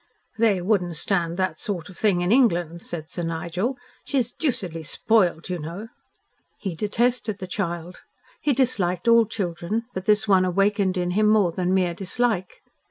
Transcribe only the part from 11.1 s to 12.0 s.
him more than mere